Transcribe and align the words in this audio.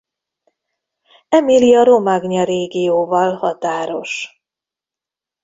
Emilia-Romagna 1.29 2.43
régióval 2.43 3.35
határos. 3.37 4.41